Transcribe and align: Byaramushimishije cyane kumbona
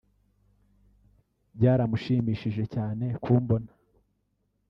Byaramushimishije 1.57 2.63
cyane 2.73 3.05
kumbona 3.23 3.69